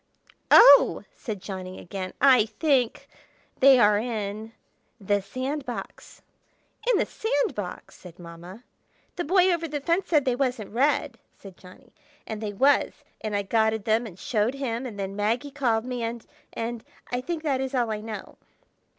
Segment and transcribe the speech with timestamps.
[0.49, 2.15] "Oh!" said Johnny again.
[2.19, 6.23] "I think—they are in—the sand box!"
[6.91, 8.63] "In the sand box!" said Mamma.
[9.15, 11.93] "The Boy Over the Fence said they wasn't red," said Johnny;
[12.25, 16.01] "and they was, and I gotted them and showed him, and then Maggie called me,
[16.01, 18.39] and—and—I think that is all I know."